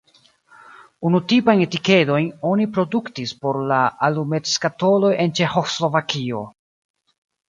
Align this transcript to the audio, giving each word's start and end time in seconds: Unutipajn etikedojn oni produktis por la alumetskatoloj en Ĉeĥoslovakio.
Unutipajn 1.09 1.59
etikedojn 1.65 2.31
oni 2.51 2.65
produktis 2.77 3.33
por 3.43 3.59
la 3.73 3.81
alumetskatoloj 4.07 5.13
en 5.27 5.35
Ĉeĥoslovakio. 5.41 6.41